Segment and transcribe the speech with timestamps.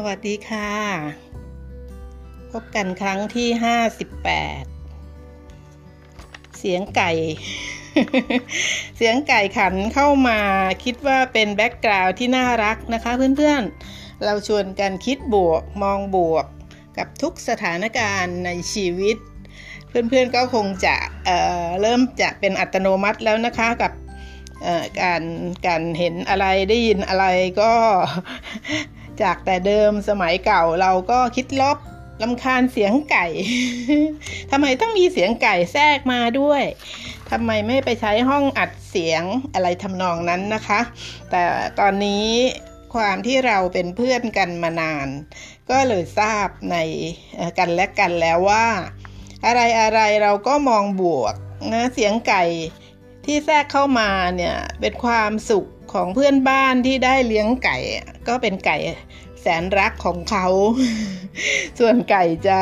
[0.00, 0.72] สวัสดีค่ะ
[2.52, 4.30] พบกันครั้งที่ห้าสิบแป
[4.62, 4.64] ด
[6.58, 7.10] เสียงไก่
[8.96, 10.40] เสียงไก่ขันเข้ามา
[10.84, 16.46] คิดว่าเป็นแบ็กกราวด์ที่น่ารักนะคะเพื่อนๆ เราชวนกันคิดบวกมองบวก
[16.96, 19.16] กับทุกสถานการณ์ในชีวิต
[19.88, 23.92] เพื่อนๆก็คงจะเเริ่มจะเป็นอัตโนมัติแล้วนะคะกับ
[25.00, 25.22] การ
[25.66, 27.26] การเห็นอะไรได้ยินอะไร
[27.60, 27.72] ก็
[29.22, 31.78] จากแต่เดิมสมัยเก่าเราก็คิดลบ
[32.22, 33.26] ลำคาญเสียงไก่
[34.50, 36.62] ทำไมต้องมีเสียงไก่แทรกมาด้วย
[37.30, 39.22] ทำไมไม่ไปใช้ห้องอัดเสียง
[39.54, 40.80] อะไรทำนองนั้นนะคะ
[41.30, 41.42] แต่
[41.78, 42.26] ตอนนี้
[42.94, 45.08] ความที่เราเป็นเพื่อนกันมานาน
[45.70, 46.76] ก็เลยทราบใน
[47.58, 48.66] กันและกันแล้วว่า
[49.46, 51.34] อะไรอะไรเราก็มองบวก
[51.72, 52.44] นะเสียงไก่
[53.24, 57.76] ที่แทรกเข้ามาเนี่ยเป็นความสุขของเพื่อนบ้านที่ได้เลี้ยงไก่
[58.28, 58.78] ก็เป็นไก่
[59.40, 60.46] แสนรักของเขา
[61.78, 62.58] ส่วนไก่จะ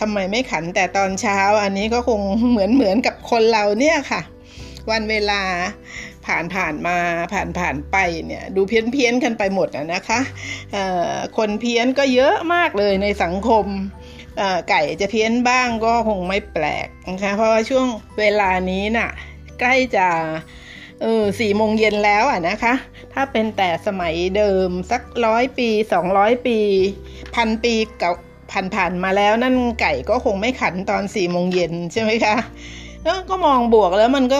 [0.00, 4.22] ทำไมไม่ขันแต่ตอนเช้า อันนี้ก็คงเหมือนเหมือนกับคนเราเนี่ยค่ะ
[4.90, 5.42] วันเวลา
[6.26, 6.98] ผ่านผ่านมา
[7.32, 10.20] ผ่านผ่านไปเนี่ยดูเพี้ยนเพี้ยนกันไปหมดนะคะ
[11.36, 13.66] คนเพี้ยนก็เยอะมากเลยในสังคม
[14.70, 17.86] ไก่จะเพี้ยนบ้างก็คงไม่แปลกนะคะเพราะว่าช่วง
[18.18, 19.10] เวลานี้น่ะ
[19.60, 20.08] ใกล้จะ
[21.04, 22.74] เออสี่โมงเย็นแล้วอะนะคะ
[23.12, 26.58] ถ้าเป็นแต่สมัยเดิมสักร้อยปีสองร้อยปี
[27.34, 28.12] พันปีเก่า
[28.50, 32.36] ผ่านผ่านมาแล้วนั่นไก่ก็คงไม่ขันตอนสี่โมงเย็นใช่ไหมคะ
[33.02, 34.38] แล้วก็มองบวกแล้วมันก็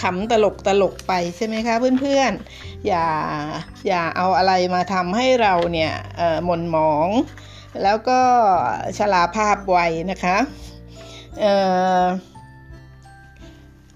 [0.00, 3.06] ขำๆตลกตลกไปใช่ไหมคะเพื่อนๆ อย่า
[3.88, 5.92] อย่าเอาอะไรมาทำให้เราเนี่ย
[6.44, 7.08] หม่นหมอง
[7.82, 8.20] แล้วก็
[8.98, 9.78] ชราภาพไว
[10.10, 10.36] นะคะ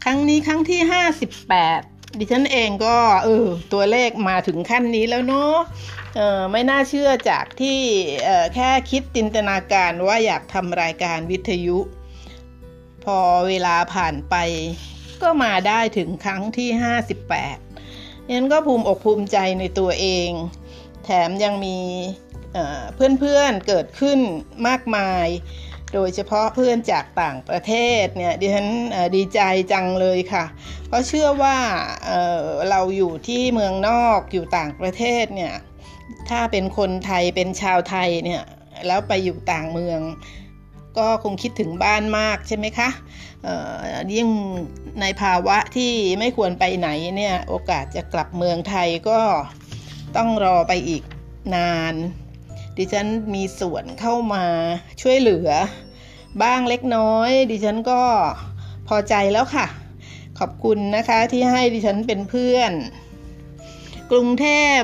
[0.05, 1.55] ครั้งนี้ครั้งที่ห้าสิบแป
[2.19, 5.57] ดิฉันเองก็เออตัวเลขมาถึงขั้นนี้แล้วเนาะ
[6.17, 7.79] เออไม่น่าเชื่อจากที่
[8.25, 11.79] เออแค่คิดจินตนาการว่าอยากทำรายการวิทยุ
[13.05, 13.19] พอ
[13.49, 14.35] เวลาผ่านไป
[15.23, 16.69] ก็มาได้ถึงครั้งที่
[17.49, 20.31] 58นั้นก็ภูมิอกภูมิใจในตัวเอง
[21.05, 21.79] แถมยังมี
[22.95, 24.19] เพื่อนๆเกิดขึ้น
[24.69, 25.27] มากมาย
[25.95, 28.69] โดยเฉพาะเพื่อนจากต่างประเทศเนี่ยดิฉัน
[29.17, 29.41] ดีใจ
[29.73, 30.45] จังเลยค่ะ
[30.89, 31.57] เพราะเชื่อว่า
[32.05, 35.55] เเราอยู่ที่เมืองนอกอยู่ต่างประเทศเนี่ย
[36.31, 38.43] ถ้าเป็นคนไทยเป็นชาวไทยเนี่ย
[38.87, 40.01] แล้วไปอยู่ต่างเมือง
[40.99, 42.89] ก็คงคิดถึงบ้านมากใช่ไหมคะ
[44.15, 44.29] ยิ่ง
[45.01, 49.21] ในภาวะที่ไม่ควรไปไหนเนี่ยโอกาสจะกลับเมืองไทยก็
[50.17, 51.03] ต้องรอไปอีก
[51.55, 51.95] นาน
[52.81, 54.45] ดิฉันมีส่วนเข้ามา
[55.03, 55.49] ช่วยเหลือ
[56.43, 58.03] บ้างเล็กน้อย ดิฉันก็
[58.89, 59.67] พอใจแล้วค่ะ
[60.39, 62.73] ขอบคุณนะคะที่ให้ดิฉันเป็นเพื่อน
[64.11, 64.47] กรุงเท
[64.77, 64.79] พ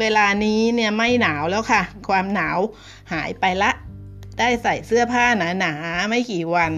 [0.00, 2.58] เวลานี้เนี่ยไม่หนาวแล้วค่ะ ความหนาว
[3.12, 3.70] หายไปละ
[4.38, 6.74] ได้ใส่เสื้อผ้าหนาๆไม่กี่วัน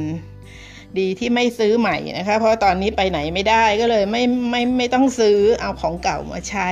[0.98, 6.68] ดีที่ไม่ซื้อใหม่นะคะ เพราะตอนนี้ไปไหนไม่ได้ก็เลยไม่ไม่ไม่ต้องซื้อเอาของเก่ามาใช้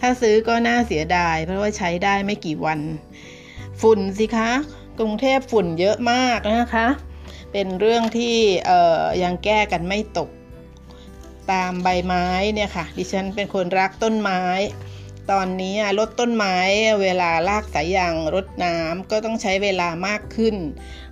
[0.00, 2.80] ถ้าซื้อก็น่าเสียดาย เพราะว่าใช้ได้ไม่กี่วัน
[3.82, 4.50] ฝุ่นสิคะ
[4.98, 6.88] กรุงเทพฝุ่นเยอะมากนะคะ
[7.52, 8.36] เป็นเรื่องที่
[9.22, 10.30] ยังแก้กันไม่ตก
[11.52, 14.42] ตามใบไม้เนี่ยค่ะ ดิฉันเป็นคนรักต้นไม้
[15.30, 16.56] ตอนนี้รดต้นไม้
[17.02, 20.56] เวลาลากสายยางรดน้ำก็ต้องใช้เวลามากขึ้น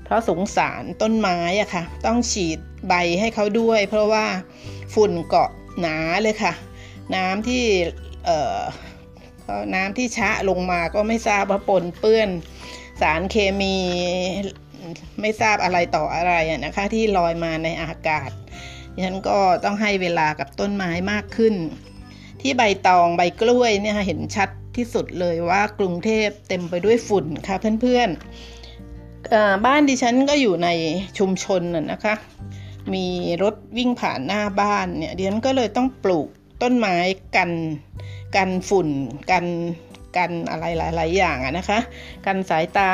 [0.04, 4.26] เพราะสงสารต้นไม้อะค่ะ ต้องฉีดใบให้เขาด้วย เพราะว่า
[4.94, 5.50] ฝุ่นเกาะ
[5.80, 6.52] หนาเลยค่ะ
[7.14, 7.64] น้ำที่
[9.74, 12.28] น้ำที่ชะลงมาก็ไม่ทราบว่าปนเปื้อน
[13.00, 13.76] สารเคมี
[15.20, 16.32] ไม่ทราบอะไรต่ออะไร
[16.64, 18.30] นะคะ ที่ลอยมาในอากาศ
[19.04, 21.54] ฉันก็ต้องให้เวลากับต้นไม้มากขึ้น
[22.40, 30.68] ที่ใบตองใบกล้วยเนี่ยเห็นชัดที่สุดเลยว่ากรุงเทพเต็มไปด้วยฝุ่นค่ะเพื่อนๆบ้านดิฉันก็อยู่ใน
[31.18, 31.62] ชุมชน
[31.92, 32.14] นะคะ
[32.94, 33.06] มี
[33.42, 36.28] รถวิ่งผ่านหน้าบ้านเนี่ยดิฉันก็เลยต้องปลูก
[36.62, 36.96] ต้นไม้
[37.36, 37.50] กัน
[38.36, 38.88] กันฝุ่น
[39.30, 39.44] กัน
[40.16, 41.78] กันอะไรหลายๆอย่างอะนะคะ
[42.26, 42.92] กันสายตา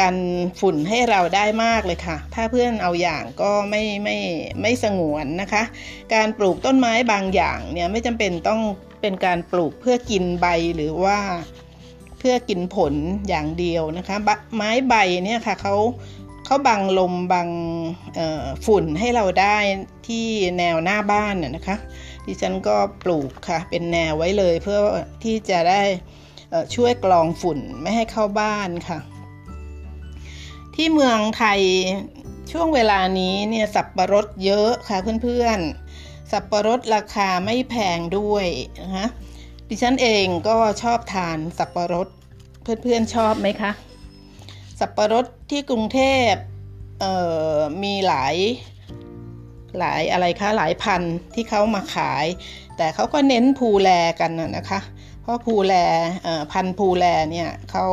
[0.00, 0.16] การ
[0.60, 4.16] ฝุ่นให้เราได้มากเลยค่ะ ถ้าเพื่อนเอาอย่างก็ไม่ไม่
[4.60, 5.62] ไม่สงวนนะคะ
[6.14, 8.60] การปลูกต้นไม้บางอย่างเนี่ยไม่จำเป็นต้อง
[9.00, 10.46] เป็นการปลูกเพื่อกินใบ
[10.76, 11.18] หรือว่า
[12.18, 12.94] เพื่อกินผล
[13.28, 14.16] อย่างเดียวนะคะ
[14.56, 15.74] ไม้ใบเนี่ยค่ะเขา
[16.44, 17.48] เขาบังลมบัง
[18.66, 19.56] ฝุ่นให้เราได้
[20.08, 20.26] ที่
[20.58, 21.76] แนวหน้าบ้านน่ยนะคะ
[22.26, 24.78] ดิฉันก็ปลูกค่ะ เป็นแนวไว้เลยเพื่อ
[25.22, 25.82] ที่จะได้
[26.74, 28.98] ช่วยกรองฝุ่นไม่ให้เข้าบ้านค่ะ
[30.74, 31.60] ที่เมืองไทย
[32.52, 38.46] ช่วงเวลานี้เนี่ยสับปะรดเยอะค่ะเพื่อนๆ สับปะรดราคาไม่แพงด้วย
[38.82, 39.06] นะคะ
[39.68, 42.08] ดิฉันเองก็ชอบทานสับปะรด
[42.62, 43.72] เพื่อนๆชอบไหมคะ
[44.78, 46.00] สับปะรดที่กรุงเท
[46.30, 46.32] พ
[47.82, 48.34] มีหลาย
[49.78, 51.02] หลายอะไรคะหลายพัน
[51.34, 52.26] ที่เขามาขาย
[52.76, 53.90] แต่เขาก็เน้นภูแล
[54.20, 54.80] กันนะคะ
[55.22, 55.74] เพราะภูแล
[56.52, 57.86] พันภูแลเนี่ยเขา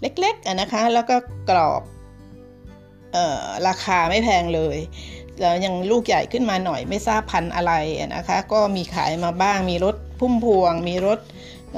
[0.00, 1.16] เล็กๆนะคะ แล้วก็
[1.50, 1.82] กรอบ
[3.68, 4.78] ราคาไม่แพงเลย
[5.40, 7.72] แล้วยังลูกใหญ่ขึ้นมาหน่อยไม่ทราบพันอะไร
[8.16, 11.18] นะคะ ก็มีขายมาบ้างมีรถพุ่มพวง มีรถ
[11.74, 11.76] เ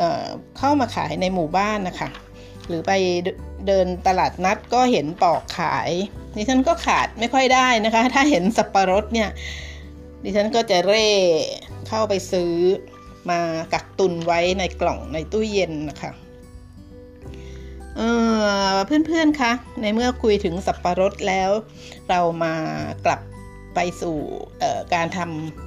[0.58, 2.08] เข้ามาขายในหมู่บ้านนะคะ
[2.68, 2.92] หรือไป
[3.66, 5.90] เดินตลาดนัดก็เห็นปอกขาย
[6.36, 9.28] ดิฉันก็ขาดไม่ค่อยได้นะคะ ถ้าเห็นสับปะรดเนี่ย
[10.24, 11.08] ดิฉันก็จะเร่
[11.88, 12.52] เข้าไปซื้อ
[13.30, 13.40] มา
[13.72, 16.12] กักตุนไว้ในกล่องในตู้เย็นนะคะ
[17.96, 21.50] เเพื่อนๆคะ ในเมื่อคุยถึงสับปะรดแล้ว
[22.08, 22.54] เรามา
[23.04, 23.20] กลับ
[23.74, 24.16] ไปสู่
[24.94, 25.18] การท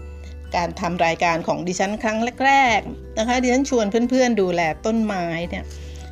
[0.04, 5.64] ำการทำรายการของดิฉันครั้งแรกๆนะคะ ดิฉันชวนเพื่อนๆดูแลต้นไม้เนี่ย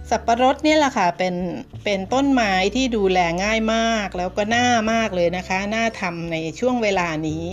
[0.09, 1.35] สับปะรดเนี่ยแหละค่ะเป็น
[1.83, 7.43] เป็นต้นไม้ที่ดูแลง่ายมาก แล้วก็น่ามากเลยนะคะน่าทำในช่วงเวลานี้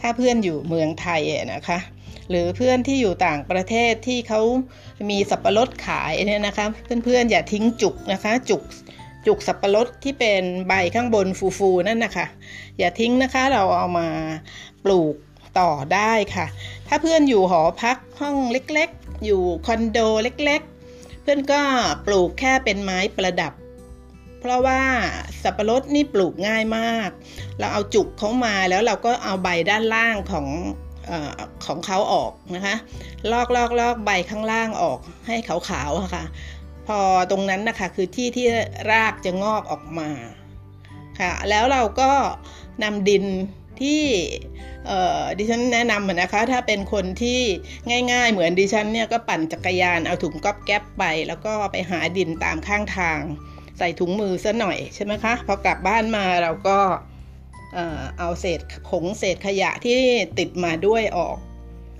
[0.00, 1.22] ถ้าเพื่อนอยู่เมืองไทย
[1.54, 1.78] นะคะ
[2.30, 4.40] หรือเพื่อนที่อยู่ต่างประเทศที่เขา
[5.10, 6.66] มีสับปะรดขายเนี่ยนะคะ
[7.04, 8.62] เพื่อนๆอย่าทิ้งจุกนะคะ จุก
[9.26, 11.26] จุกสับปะรดที่เป็นใบข้างบน
[11.58, 12.26] ฟูๆนั่นนะคะ
[12.78, 14.08] อย่าทิ้งนะคะเราเอามา
[14.84, 15.14] ปลูก
[15.58, 16.46] ต่อได้ค่ะ
[16.88, 20.73] ถ้าเพื่อนอยู่หอพักห้องเล็กๆ อยู่คอนโดเล็กๆ
[21.24, 21.62] เพื่อนก็
[22.06, 23.52] ปลูกแค่เป็นไม้ประดับ
[24.40, 24.80] เพราะว่า
[25.42, 27.10] สับปะรดนี่ปลูกง่ายมาก
[27.58, 30.46] เราเอาจุกเขามาแล้วเราก็เอาใบด้านล่างของ
[31.10, 31.12] อ
[31.66, 32.76] ของเขาออกนะคะ
[33.32, 36.24] ลอกลอกลอกใบข้างล่างออกให้ขาวๆค่ะ
[36.86, 36.98] พอ
[37.30, 38.46] ตรงนั้นนะคะคือที่ที่
[38.90, 40.10] รากจะงอกออกมา
[41.20, 42.10] ค่ะแล้วเราก็
[42.82, 43.24] นำดิน
[43.82, 44.02] ที่
[45.38, 47.40] ดิฉันแนะนำนะคะ ถ้าเป็นคนที่
[48.12, 53.18] ง่าย ๆ เหมือนดิฉันเนี่ยก็ปั่นจักรยานเอาถุงก๊อบแก๊บไป แล้วก็ไปหาดินตามข้างทาง
[53.78, 56.78] ใส่ถุงมือซะหน่อยใช่ไหมคะพอกลับบ้านมาเราก็
[58.18, 60.00] เอาเศษผงเศษขยะที่
[60.38, 61.36] ติดมาด้วยออก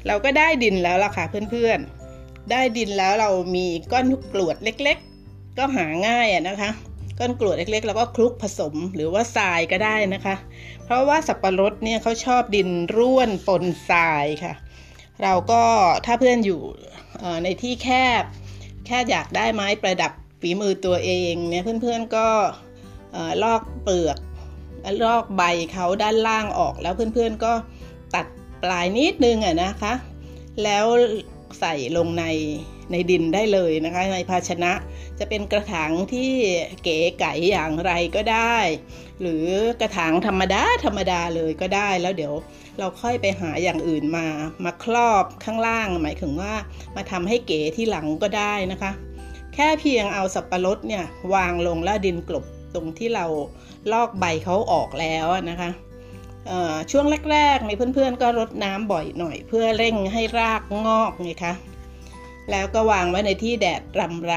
[0.06, 6.70] เราก็ได้ดินแล้วล่ะค่ะเพื่อนๆ ได้ดินแล้วเรามีก้อนกรวดเล็ก ๆ ก็หาง่ายนะคะ
[7.18, 10.36] ก้อนกรวดเล็กๆ แล้วก็คลุกผสมหรือว่าทรายก็ได้นะคะ
[10.84, 14.54] เพราะว่าสับปะรดเนี่ยเขาชอบดินร่วนปนทรายค่ะ
[15.22, 15.62] เราก็
[16.06, 16.60] ถ้าเพื่อนอยู่
[17.44, 17.88] ในที่แค
[18.20, 18.24] บ
[18.86, 22.28] แค่อยากได้ไม้ประดับฝีมือตัวเองเนี่ยเพื่อนๆก็
[23.42, 24.18] ลอกเปลือก
[25.06, 27.52] ลอกใบเขาด้านล่างออกแล้วเพื่อนๆก็
[28.14, 28.26] ตัด
[28.62, 29.94] ปลายนิดนึงอะนะคะ
[30.62, 30.86] แล้ว
[31.60, 32.24] ใส่ลงใน
[32.92, 34.72] ในดินได้เลยนะคะ ในภาชนะ
[35.18, 36.32] จะเป็นกระถางที่
[36.82, 38.56] เก๋ไก๋อย่างไรก็ได้
[39.20, 39.46] หรือ
[39.80, 42.34] กระถางธรรมดาธรรมดาเลยก็ได้แล้วเดี๋ยว
[42.78, 44.26] เราค่อยไปหาอย่างอื่นมา
[44.64, 46.54] มาครอบข้างล่าง หมายถึงว่า
[46.96, 48.92] มาทำให้เก๋ที่หลังก็ได้นะคะ
[49.54, 51.04] แค่เพียงเอาสับปะรดเนี่ย
[51.34, 53.26] วางลงแล้วดินกลบตรงที่เรา
[53.92, 55.70] ลอกใบเขาออกแล้วนะคะ
[56.90, 61.54] ช่วงแรกๆในเพื่อนๆ ก็รดน้ำบ่อยหน่อย เพื่อเร่งให้รากงอกไงคะ
[62.50, 64.34] แล้วก็วางไว้ในที่แดดรำไร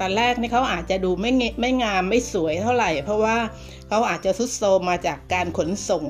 [0.00, 3.36] ตอนแรกนี่เขาอาจจะดูไม่ไม่งามไม่สวยเท่าไหร่ เพราะว่า
[3.88, 6.04] เขาอาจจะซุดโซมมาจากการขนส่ง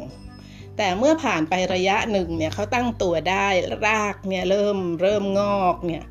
[0.76, 3.47] แต่เมื่อผ่านไประยะหนึ่งเนี่ยเขาตั้งตัวได้
[3.87, 6.02] รากเนี่ยเริ่มเริ่มงอกเนี่ย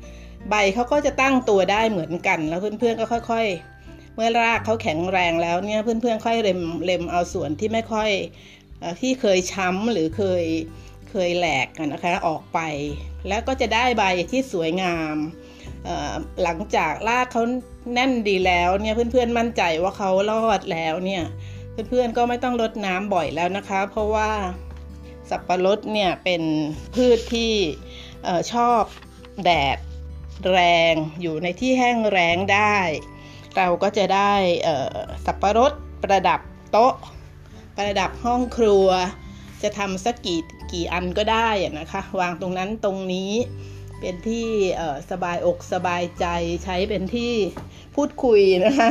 [0.48, 3.46] ใบเขาก็จะตั้งตัวได้เหมือนกัน แล้วเพื่อนๆก็ค่อย
[3.82, 8.10] ๆ เมื่อรากเขาแข็งแรงแล้วเนี่ยเพื่อนๆค่อยเล็มเล็มเอาส่วนที่ไม่ค่อย
[9.00, 10.44] ที่เคยช้ำหรือเคย
[11.10, 12.60] เคยแหลกนะคะออกไป
[13.28, 15.16] แล้วก็จะได้ใบที่สวยงาม
[16.42, 17.42] หลังจากรากเขา
[17.94, 21.24] แน่นดีแล้วเนี่ยเพื่อนๆมั่นใจว่าเขารอดแล้วเนี่ย
[21.88, 24.30] เพื่อนๆก็ไม่ต้องรดน้ำบ่อยแล้วนะคะ เพราะว่า
[25.30, 26.42] สับปะรดเนี่ยเป็น
[26.94, 27.52] พืชที่
[28.52, 28.82] ชอบ
[29.44, 29.78] แดด
[30.50, 30.58] แร
[30.92, 32.76] งอยู่ในที่แห้งแรงได้
[33.56, 34.32] เราก็จะได้
[35.26, 36.40] สับปะรดประดับ
[36.72, 36.94] โต๊ะ
[37.78, 38.86] ประดับห้องครัว
[39.62, 40.40] จะทำสักกี่
[40.72, 43.32] กี่อันก็ได้นะคะ วางตรงนั้นตรงนี้
[44.00, 44.46] เป็นที่
[45.10, 46.26] สบายอกสบายใจ
[46.64, 47.32] ใช้เป็นที่
[47.96, 48.90] พูดคุยนะคะ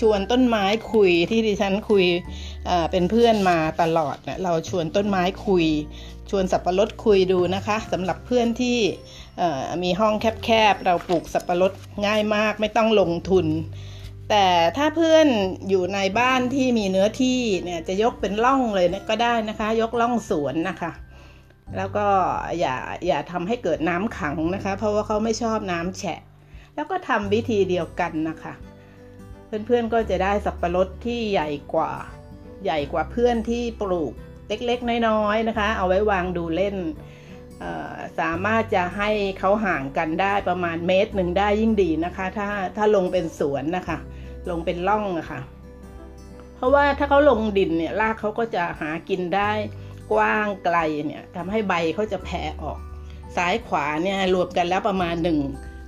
[0.00, 2.06] ชวนต้นไม้คุยที่ดิฉันคุย
[2.90, 5.66] เป็นเพื่อนมาตลอดนะเราชวนต้นไม้คุย
[6.30, 8.78] ชวนสับปะรดคุยดูนะคะสำหรับเพื่อนที่
[9.82, 11.72] มีห้องแคบๆเราปลูกสับปะรด
[12.06, 13.46] ง่ายมากไม่ต้องลงทุน
[14.34, 15.26] แต่ถ้าเพื่อน
[15.68, 20.92] อยู่ในบ้านที่มีเนื้อที่เนี่ยจะยกเป็นร่องเลยก็ได้นะคะ ยกร่องสวนนะคะ
[21.76, 22.06] แล้วก็
[22.60, 26.20] อย่าอย่าทำให้เกิดน้ำขังนะคะ เพราะว่าเขาไม่ชอบน้ำแฉะ
[26.74, 28.54] แล้วก็ทำวิธีเดียวกันนะคะ
[29.46, 31.92] เพื่อนๆก็จะได้สับปะรดที่ใหญ่กว่า
[32.64, 34.12] ใหญ่กว่าเพื่อนที่ปลูก
[34.48, 36.76] เล็กๆ น้อยๆนะคะ เอาไว้วางดูเล่น
[38.20, 43.98] สามารถจะให้เขาห่างกันได้ประมาณเมตรหนึ่งได้ยิ่งดีนะคะ ถ้าถ้าลงเป็นสวนนะคะ
[44.50, 45.40] ลงเป็นร่องอะคะ่ะ
[46.56, 49.50] เพราะว่าถ้าเขาลงดินเนี่ยรากเขาก็จะหากินได้
[50.12, 52.78] กว้างไกลเนี่ยทำให้ใบเขาจะแผ่ออก
[53.36, 55.38] ซ้ายขวาเนี่ยรวมกันแล้วประมาณหนึ่ง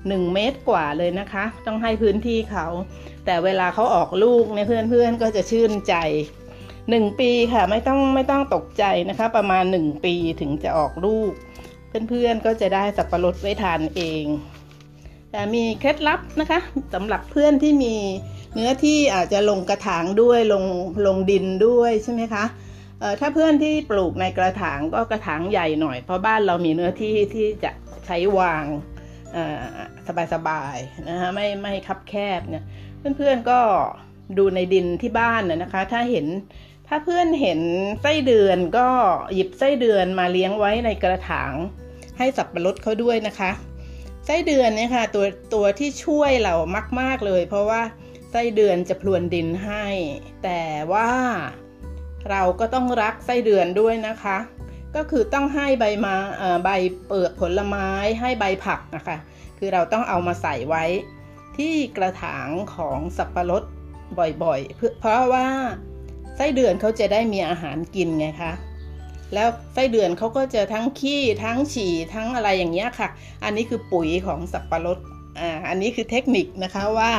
[0.09, 2.67] หนึ่งเมตรกว่าเลยนะคะ ต้องให้พื้นที่เขา
[3.25, 5.95] แต่เวลาเขาออกลูกเนี่ยเพื่อนๆก็จะชื่นใจ
[6.91, 11.33] หนึ่งปีค่ะไม่ต้องไม่ต้องตกใจนะคะ ประมาณหนึ่งปีถึงจะออกลูก
[12.09, 14.25] เพื่อนๆก็จะได้สับปะรดไว้ทานเอง
[15.31, 16.61] แต่มีเคล็ดลับนะคะ
[16.95, 17.95] สำหรับเพื่อนที่มี
[18.55, 20.65] เนื้อที่อาจจะลงกระถางด้วยลง
[21.07, 22.45] ลงดินด้วยใช่ไหมคะ
[23.21, 27.71] ถ้าเพื่อนที่ปลูกในกระถางก็กระถางใหญ่หน่อย เพราะบ้านเรามีเนื้อที่ที่จะ
[28.07, 28.65] ใช้วาง
[30.35, 32.65] สบายๆนะคะไม่ไม่คับแคบเนี่ย
[33.17, 33.61] เพื่อนๆก็
[34.39, 36.27] ดูในดินที่บ้านนะคะ ถ้าเห็น
[36.89, 37.61] ถ้าเพื่อนเห็น
[38.03, 38.89] ไส้เดือนก็
[39.35, 41.53] หยิบไส้เดือนมาเลี้ยงไว้ในกระถาง
[42.19, 43.51] ให้สับปะรดเขาด้วยนะคะ
[44.27, 46.55] ไส้เดือนเนี่ยค่ะตัวตัวที่ช่วยเรา
[47.01, 47.83] มาก ๆเลย เพราะว่า
[48.37, 49.85] ไส้เดือนจะพรวนดินให้
[50.45, 50.63] แต่
[50.93, 51.11] ว่า
[52.31, 54.39] เราก็ต้องรักไส้เดือนด้วยนะคะ
[54.97, 56.15] ก็คือต้องให้ใบมา
[56.65, 56.71] ใบ
[57.07, 57.89] เปลือกผลไม้
[58.21, 59.17] ให้ใบผักนะคะ
[59.59, 60.85] คือเราต้องเอามาใส่ไว้
[61.57, 63.63] ที่กระถางของสับปะรด
[64.19, 65.47] บ่อยๆ เพราะว่า
[66.37, 68.53] ไส้เดือนเขาจะได้มีอาหารกินไงคะ
[69.35, 73.09] แล้วไส้เดือนเขาก็จะทั้งขี้ทั้งฉี่ทั้งอะไรอย่างเงี้ยค่ะ
[73.45, 74.99] อันนี้คือปุ๋ยของสับปะรด
[75.41, 77.13] อ่าอันนี้คือเทคนิคนะคะว่า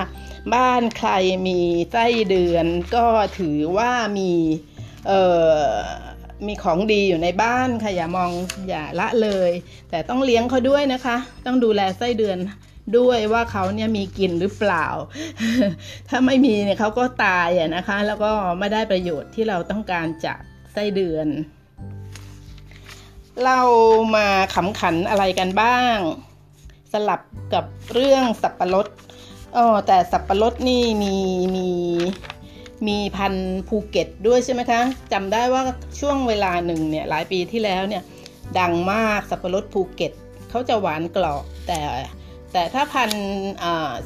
[0.55, 1.12] บ้านใคร
[1.48, 1.60] มี
[1.91, 3.05] ไส้เดือน ก็
[3.39, 4.31] ถือว่ามี
[5.07, 5.22] เอ่
[5.60, 5.74] อ
[6.48, 8.31] มีของดีอยู่ในบ้านค่ะอย่ามอง
[8.69, 9.51] อย่าละเลย
[9.89, 12.38] แต่ต้องเลี้ยงเขาด้วยนะคะ ต้องดูแลไส้เดือน
[12.98, 14.86] ด้วยว่าเขาเนี่ยมีกินหรือเปล่า
[16.10, 20.39] ถ้าไม่มีเนี่ยเขาก็ตายอะนะคะ แล้วก็ไม่ได้ประโยชน์ที่เราต้องการจาก
[20.74, 21.27] ไส้เดือน
[23.45, 23.60] เรา
[24.15, 25.98] มาขำขันอะไรกันบ้าง
[27.10, 27.22] ลับ
[27.54, 28.88] กับเรื่องสับปะรด
[29.56, 31.16] อ๋อแต่สับปะรดนี่มี
[31.56, 31.68] มี
[32.88, 33.34] มีพัน
[33.68, 35.62] ภูเก็ตด้วยใช่ไหมคะจำได้ว่า
[36.00, 38.04] ช่วงเวลาหนึ่งเนี่ยหลายปีที่แล้วเนี่ย
[38.60, 40.14] ดังมากสับปะรดภูเก็ต
[40.50, 41.80] เขาจะหวานกรอบแต่
[42.54, 43.12] แต่ถ้าพัน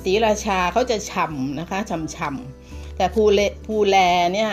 [0.04, 3.98] สีราชาเขาจะฉ่ำนะคะฉ่ำๆแต่ภูเลภูแล
[4.34, 4.52] เนี่ย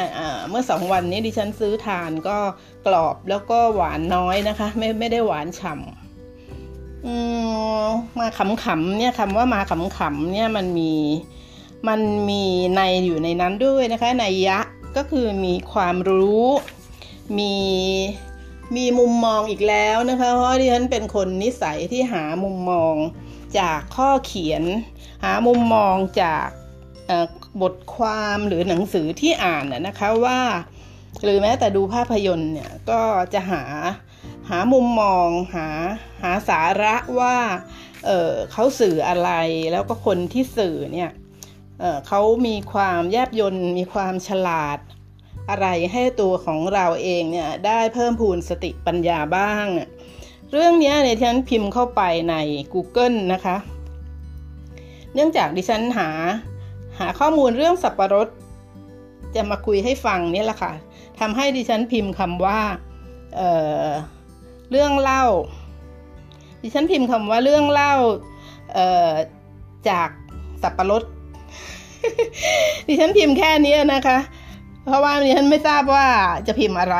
[0.48, 2.36] เมื่อสองวันนี้ดิฉันซื้อทานก็
[2.86, 6.05] กรอบแล้วก็หวานน้อยนะคะ ไม่ไม่ได้หวานฉ่ำ
[8.18, 10.92] มาขำๆเนี่ยคำว่ามาขำๆเนี่ยมันมี
[11.88, 12.44] มันมี
[12.76, 14.60] ในอยู่ในนั้นด้วยนะคะในยะ
[14.96, 16.46] ก็คือมีความรู้
[17.38, 17.54] มี
[18.76, 22.94] มีมุมมองอีกแล้วนะคะ เพราะดิฉันเป็นคนนิสัยที่หามุมมอง
[23.58, 24.62] จากข้อเขียน
[25.24, 26.48] หามุมมองจาก
[27.62, 30.40] บทความหรือหนังสือที่อ่านนะคะว่า
[31.22, 33.00] หรือแม้แต่ดูภาพยนตร์เนี่ยก็
[33.34, 33.62] จะหา
[34.50, 35.68] หามุมมองหา
[36.22, 37.36] หาสาระว่า
[38.06, 39.30] เเขาสื่ออะไร
[39.72, 41.10] แล้วก็คนที่สื่อเนี่ย
[41.78, 44.78] เเขามีความแยบยนมีความฉลาด
[45.50, 49.66] อะไรให้ตัวของเราเองเนี่ยได้เพิ่มพูนสติปัญญาบ้าง
[50.52, 52.34] เรื่องนี้เนี่ยฉันพิมพ์เข้าไปใน
[52.72, 53.56] Google นะคะ
[55.14, 56.10] เนื่องจากดิฉันหา
[56.98, 58.28] หาข้อมูลเรื่องสับปะรด
[59.34, 60.72] จะมาคุยให้ฟังนี่แหละค่ะ
[61.20, 62.60] ทำให้ดิฉันพิมพ์คำว่า
[63.36, 65.24] เเรื่องเล่า
[66.62, 67.94] ดิฉันพิมพ์คำว่าเรื่องเล่า
[69.88, 70.08] จาก
[70.62, 71.02] สับปะรด
[72.86, 74.18] ดิฉันพิมพ์แค่นี้นะคะ
[74.84, 76.06] เพราะว่าดิฉันไม่ทราบว่า
[76.46, 76.98] จะพิมพ์อะไร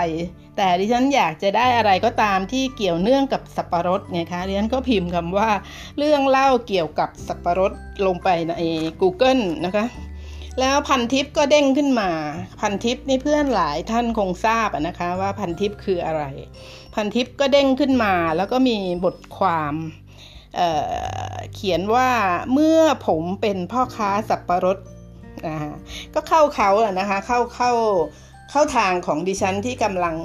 [0.56, 5.50] แต่ดิฉันอยากจะได้อะไรก็ตามที่เกี่ยวเนื่องกับสับปะรดไงคะดิฉันก็พิมพ์คำว่า
[5.98, 7.72] เรื่องเล่าเกี่ยวกับสับปะรด
[8.06, 8.54] ลงไปใน
[9.00, 9.86] Google นะคะ
[10.60, 12.10] แล้วพันทิปก็เด้งขึ้นมา
[12.60, 16.24] พันทิปนี่เพื่อนหลายท่านคงทราบนะคะ ว่าพันทิปคืออะไร
[16.96, 19.74] พันทิปก็เด้งขึ้นมาแล้วก็มีบทความ
[20.54, 22.10] เเขียนว่า
[22.52, 24.78] เมื่อผมเป็นพ่อค้าสับปะรด
[26.14, 27.72] ก็เข้าเขาอะนะคะเข้าเข้า
[28.50, 30.16] เข้าทางของดิฉันที่กำลัง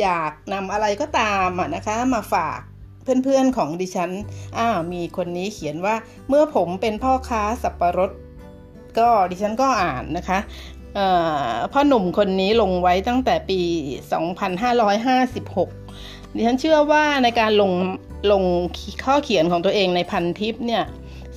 [0.00, 2.60] อยากนำอะไรก็ตามะนะคะมาฝาก
[3.02, 4.10] เพื่อนๆของดิฉัน
[4.58, 5.94] อ้าวมีคนนี้เขียนว่า
[6.28, 8.10] เมื่อผมเป็นพ่อค้าสับปะรด
[8.98, 10.38] ก็ดิฉันก็อ่านนะคะ
[11.72, 13.60] พ่อหนุ่มคนนี้ลงไว้ตั้งแต่ปี
[14.52, 17.72] 2556 ดิฉันเชื่อว่าในการลง
[18.32, 18.42] ลง
[19.04, 20.84] ข้อเขียนของตัวเองในพันทิปเนี่ย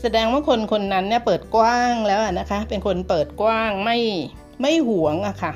[0.01, 3.97] แสดงว่าคนคนนั้นเนี่ยเปิดกว้างแล้วนะคะ เป็นคนเปิดกว้างไม่
[4.61, 5.53] ไม่หวงอะค่ะ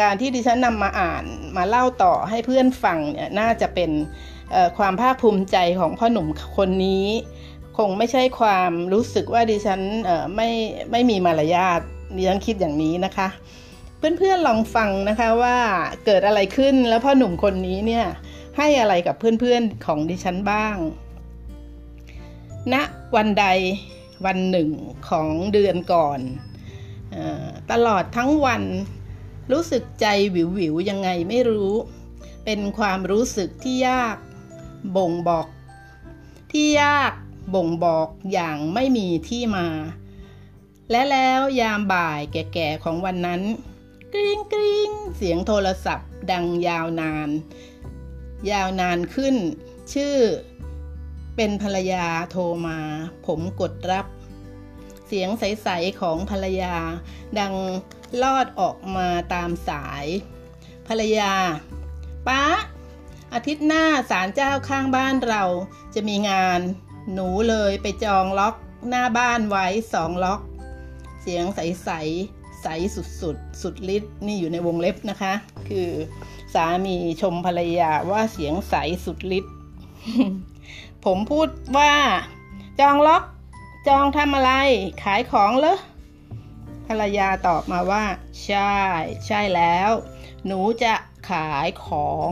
[0.00, 1.24] การที่ดิฉันนำมาอ่าน
[1.56, 3.90] มาเล่าต่อให้เพื่อนฟังเนี่ยน่าจะเป็น
[4.78, 7.06] ความภาคภูมิใจของพ่อหนุ่มคนนี้
[7.78, 9.80] คงไม่ใช่ความรู้สึกว่าดิฉัน
[10.36, 10.48] ไม่
[10.90, 11.80] ไม่มีมารยาท
[12.16, 13.28] ดิฉันคิดอย่างนี้นะคะ
[14.02, 15.58] เพื่อนๆลองฟังนะคะว่า
[16.04, 18.06] เกิดอะไรขึ้นแล้วพ่อหนุ่มคนนี้เนี่ย
[18.58, 20.76] ให้อะไรกับเพื่อนๆของดิฉันบ้าง
[22.72, 22.74] ณ
[23.16, 23.46] วันใด
[24.26, 24.70] วันหนึ่ง
[25.08, 26.20] ของเดือนก่อน
[27.14, 27.16] อ
[27.70, 28.62] ตลอดทั้งวัน
[29.52, 31.72] รู้สึกใจวิววิวยังไงไม่รู้
[32.44, 34.16] เป็นความรู้สึกที่ยาก
[34.96, 35.46] บ่งบอก
[36.52, 37.12] ที่ยาก
[37.54, 39.66] บ่งบอกอย่างไม่มีที่มา
[40.90, 43.42] และแล้วยามบ่ายแก่ๆของวันนั้น
[44.14, 47.28] กริ๊งกริ๊งเสียงโทรศัพท์ดังยาวนาน
[48.50, 49.36] ยาวนานขึ้น
[49.92, 50.16] ชื่อ
[51.36, 52.78] เป็นภรรยาโทรมา
[53.26, 54.06] ผมกดรับ
[55.06, 56.74] เสียงใส ๆ ของภรรยา
[57.38, 57.54] ดัง
[58.22, 60.06] ลอดออกมาตามสาย
[60.88, 61.34] ภรรยา
[62.26, 62.42] ป้า
[63.34, 65.44] อาทิตย์หน้าศาลเจ้าข้างบ้านเรา
[65.94, 66.60] จะมีงาน
[67.12, 68.54] หนูเลยไปจองล็อก
[68.88, 70.40] หน้าบ้านไว้สองล็อก
[71.22, 75.32] เสียงใสๆ ใสสุดๆสุดฤทธิ์นี่อยู่ในวงเล็บนะคะ
[75.68, 75.88] คือ
[76.54, 79.54] สามีชมภรรยาว่าเสียงใสสุดฤทธิ์
[81.04, 81.92] ผมพูดว่า
[82.80, 83.22] จองล็อก
[83.88, 84.52] จองทำอะไร
[85.02, 85.78] ขายของเหรอ
[86.88, 88.04] ภรรยาตอบมาว่า
[88.44, 88.74] ใช่
[89.26, 89.90] ใช่แล้ว
[90.46, 90.94] หนูจะ
[91.30, 92.30] ขายของ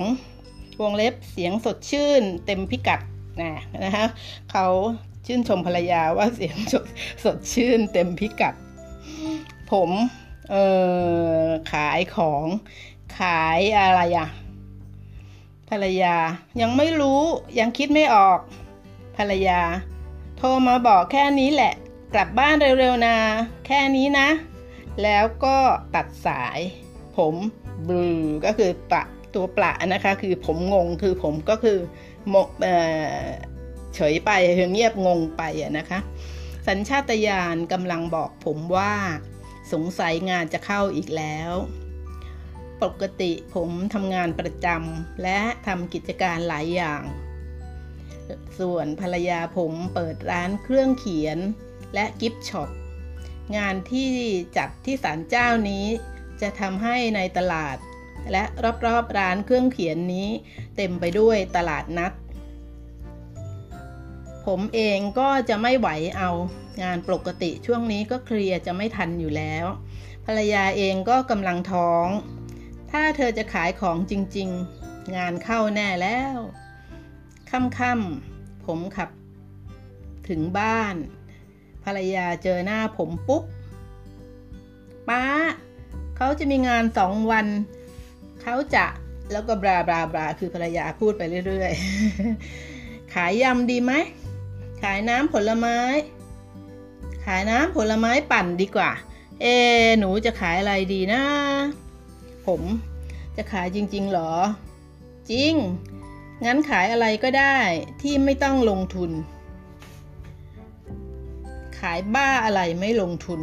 [0.80, 3.00] วงเล็บเสียงสดชื่น เต็มพิกัด
[3.40, 3.52] นะ
[3.84, 4.06] นะคะ
[4.52, 4.66] เขา
[5.26, 6.84] ชื่นชมภรรยาว่าเสียงสด
[7.24, 8.54] สดชื่นเต็มพิกัด
[9.72, 9.90] ผม
[10.50, 10.54] เอ
[11.44, 12.46] อขายของ
[13.18, 14.28] ขายอะไรอะ
[15.68, 16.16] ภรรยา
[16.60, 17.22] ยังไม่รู้
[17.58, 18.38] ยังคิดไม่ออก
[19.16, 19.60] ภรรยา
[20.36, 21.74] โทรมาบอกแค่นี้แหละ
[22.14, 23.16] กลับบ้านเร็วๆนะ
[23.66, 24.28] แค่นี้นะ
[25.02, 25.56] แล้วก็
[25.94, 26.58] ตัดสาย
[27.16, 27.34] ผม
[27.86, 28.04] บลู
[28.44, 29.02] ก็คือปะ
[29.34, 31.78] ตัวปละนะคะ คือผมงงคือผมก็คือ
[32.32, 34.30] มเเฉยไป
[34.72, 35.42] เงียบงงไป
[35.78, 35.98] นะคะ
[36.68, 38.92] สัญชาตญาณกำลังบอกผมว่า
[39.72, 41.52] สงสัยงานจะเข้าอีกแล้ว
[42.82, 47.02] ปกติผมทำงานประจำและทำกิจการหลายอย่าง
[48.58, 51.38] ส่วนภรรยาผมเปิดร้านเครื่องเขียน
[51.94, 52.70] และกิฟช็อป
[53.56, 54.10] งานที่
[54.56, 55.86] จัดที่ศาลเจ้านี้
[56.42, 57.76] จะทำให้ในตลาด
[58.32, 58.44] และ
[58.86, 60.28] รอบๆร้านเครื่องเขียนนี้
[60.76, 62.12] เต็มไปด้วยตลาดนัด
[64.46, 66.30] ผมเองก็จะไม่ไหวเอา
[66.82, 69.66] งานปกติช่วงนี้ก็เคลียร์จะไม่ทันอยู่แล้ว
[70.26, 72.06] ภรรยาเองก็กำลังท้อง
[72.90, 74.48] ถ้าเธอจะขายของจริง
[74.82, 76.38] ๆ งานเข้าแน่แล้ว
[77.50, 79.10] ค่ำๆผมขับ
[80.28, 80.94] ถึงบ้าน
[81.84, 83.42] ภรรยาเจอหน้าผมปุ๊บ
[85.08, 85.24] ป้า
[86.16, 87.46] เขาจะมีงานสองวัน
[88.42, 88.86] เขาจะ
[89.32, 91.72] แล้วก็บราบราบราคือภรรยาพูดไปเรื่อย
[92.44, 93.92] ๆ ขายยำดีไหม
[94.82, 98.90] ขายน้ำผลไม้ายน้ำผลไม้ปั่นดีกว่า
[99.40, 99.46] เอ
[99.98, 101.22] หนูจะขายอะไรดีนะ
[102.46, 102.62] ผม
[103.36, 104.32] จะขายจริง ๆ หรอ
[105.30, 105.54] จริง
[106.44, 107.56] งั้นขายอะไรก็ได้
[108.02, 109.10] ที่ไม่ต้องลงทุน
[111.78, 113.40] ขายบ้าอะไรไม่ลงทุน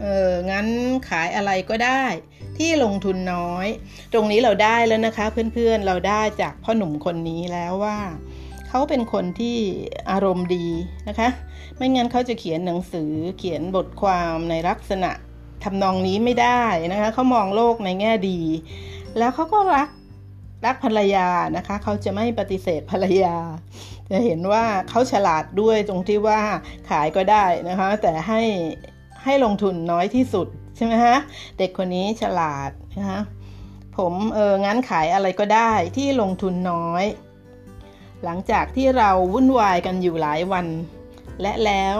[0.00, 0.66] เออ งั้น
[1.08, 2.02] ขายอะไรก็ได้
[2.58, 3.66] ที่ลงทุนน้อย
[4.12, 7.98] ตรงนี้เราได้แล้วนะคะ เพื่อนๆ เราได้จากพ่อหนุ่มคนนี้แล้วว่า
[8.68, 9.56] เขาเป็นคนที่
[10.10, 10.66] อารมณ์ดี
[11.08, 11.28] นะคะ
[11.76, 15.10] ไม่งั้นเขาจะเขียนหนังสือเขียนบทความในลักษณะ
[15.64, 18.40] ทำนองนี้ไม่ได้นะคะเขามองโลกในแง่ดี
[19.18, 19.88] แล้วเขาก็รัก
[20.66, 23.36] รักภรรยานะคะ เขาจะไม่ปฏิเสธภรรยา
[24.10, 26.40] จะเห็นว่าเขาฉลาดด้วยตรงที่ว่า
[26.90, 28.42] ขายก็ได้นะคะ แต่ให้
[29.24, 31.16] ให้ลงทุนน้อยที่สุดใช่ไหมฮะ
[31.58, 33.20] เด็กคนนี้ฉลาดนะคะ
[33.96, 37.04] ผมเอองั้นขายอะไรก็ได้ที่ลงทุนน้อย
[38.24, 40.66] หลังจากที่เราวุ่นวายกันอยู่หลายวัน
[41.42, 41.96] และแล้ว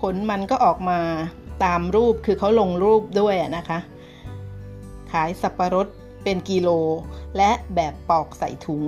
[0.00, 1.00] ผลมันก็ออกมา
[1.64, 3.78] ตามรูปคือเขาลงรูปด้วยนะคะ
[5.12, 5.86] ขายสับปะรด
[6.24, 6.68] เป็นกิโล
[7.36, 8.84] และแบบปอกใส่ถุง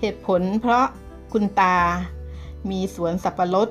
[0.00, 0.86] เหตุผลเพราะ
[1.32, 1.76] คุณตา
[2.70, 3.68] มีสวนสับปะรด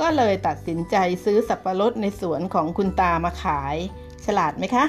[0.00, 3.76] ก็เลยตัดสินใจซื้อสับปะรดในสวนของคุณตามาขาย
[4.26, 4.84] ฉลาดไหมคะ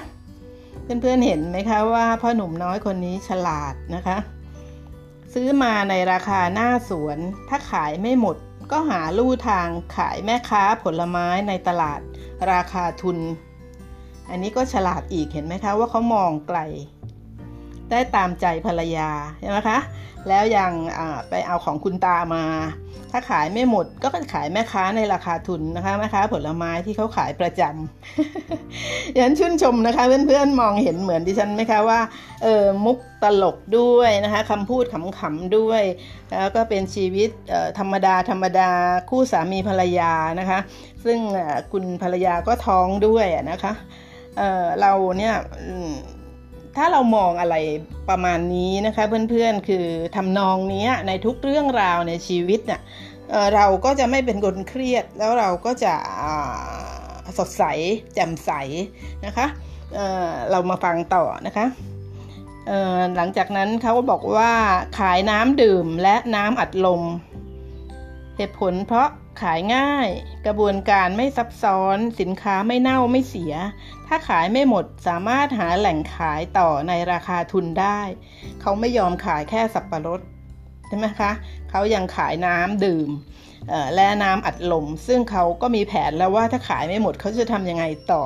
[0.84, 4.18] เพื่อนๆเห็นไหมคะว่าพ่อหนุ่มน้อยคนนี้ฉลาดนะคะ
[5.40, 7.18] ซื้อมาในราคาหน้าสวน
[7.50, 8.38] ถ้าขายไม่หมด
[8.72, 12.00] ก็หาลู่ทางขายแม่ค้าผลไม้ในตลาด
[12.52, 13.18] ราคาทุน
[14.30, 16.60] อันนี้ก็ฉลาดอีกเห็นไหมคะว่าเขามองไกล
[17.92, 19.80] ได้ตามใจภรรยาใช่ไหมคะ
[20.28, 20.72] แล้วยัง
[21.30, 22.44] ไปเอาของคุณตามา
[23.12, 32.00] ถ้าขายไม่หมดก็ขายแม่ค้าในราคาทุนนะคะแม่ค้าผลไม้ที่เขาขายประจำยันชื่นชมนะคะ เพื่อนๆมองเห็นเหมือนดิฉันไหมคะว่า
[32.44, 35.84] เออมุกตลกด้วยนะคะคำพูดขำๆด้วย
[36.30, 37.30] แล้วก็เป็นชีวิต
[37.80, 38.70] ธรรมดาธรรมดา
[39.10, 40.60] คู่สามีภรรยานะคะ
[41.06, 41.18] ซึ่ง
[41.72, 43.74] คุณภรรยาก็ท้องด้วยนะคะ
[44.38, 45.34] เเราเนี่ย
[46.78, 47.56] ถ้าเรามองอะไร
[48.10, 49.86] ประมาณนี้นะคะ เพื่อนๆคือ
[50.16, 52.82] ทำนองนี้ในทุกเรื่องราวในชีวิตเนี่ย
[53.56, 55.94] เราก็จะไม่เป็นคนเครียดแล้วเราก็จะ
[57.38, 57.64] สดใส
[58.14, 58.52] แจ่มใส
[59.26, 59.48] นะคะ
[59.94, 61.66] เเรามาฟังต่อนะคะ
[63.16, 64.52] หลังจากนั้นเขาก็บอกว่า
[65.00, 67.02] ขายน้ำดื่มและน้ำอัดลม
[68.38, 69.08] เหตุผลเพราะ
[69.42, 70.08] ขายง่าย
[70.46, 73.54] กระบวนการไม่ซับซ้อน สินค้าไม่เน่าไม่เสีย
[74.08, 78.00] ถ้าขายไม่หมดสามารถหาแหล่งขายต่อในราคาทุนได้
[78.62, 80.22] เขาไม่ยอมขายแค่สับปะรด
[80.88, 81.32] ใช่ไหมคะ
[81.70, 83.10] เขายังขายน้ำดื่ม
[83.96, 88.26] และน้ำอัดลม ซึ่งเขาก็มีแผนแล้วว่าถ้าขายไม่หมดเขาจะทำยังไงต่อ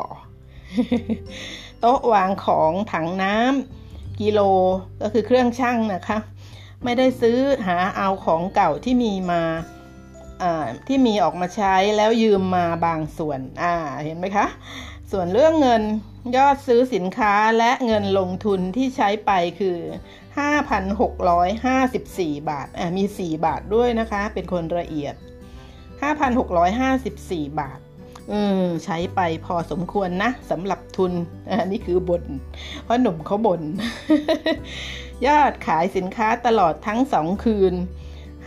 [1.80, 4.40] โต๊ะวางของถังน้ำกิโล
[5.02, 6.20] ก็คือเครื่องชั่งนะคะ
[6.84, 9.44] ไม่ได้ซื้อหาเอาของเก่าที่มีมา
[10.88, 13.74] ที่มีออกมาใช้แล้วยืมมาบางส่วนอ่า
[14.06, 14.48] เห็นไหมคะ
[15.12, 15.84] ส่วนเรื่องเงิน
[16.38, 19.78] ยอดซื้อสินค้าและเงินลงทุนที่ใช้ไปคือ
[21.34, 25.16] 5,654 บาทอ่ามี 4 บาทด้วยนะคะ เป็นคนละเอียด
[26.38, 27.80] 5,654 บาท
[28.30, 31.14] เออใช้ไปพอสมควรนะสำหรับทุน
[31.50, 32.24] อันนี้คือบน
[32.84, 33.62] เพราะหนุ่มเขาบน
[35.28, 37.74] ยอดขายสินค้าตลอดทั้งสองคืน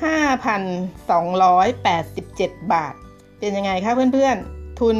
[0.04, 2.94] 5,287 บาท
[3.38, 4.96] เป็นยังไงคะเพื่อนๆ ทุน